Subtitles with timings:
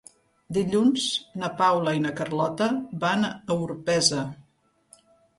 [0.55, 1.03] Dilluns
[1.41, 2.69] na Paula i na Carlota
[3.03, 4.23] van a Orpesa.